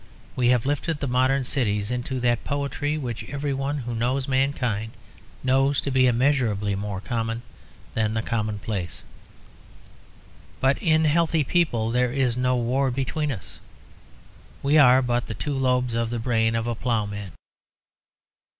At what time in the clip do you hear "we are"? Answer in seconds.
14.63-15.03